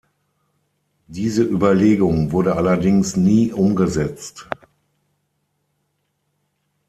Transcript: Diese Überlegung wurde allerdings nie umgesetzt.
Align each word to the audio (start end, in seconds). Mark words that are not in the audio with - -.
Diese 1.05 1.43
Überlegung 1.43 2.31
wurde 2.31 2.55
allerdings 2.55 3.15
nie 3.17 3.53
umgesetzt. 3.53 4.47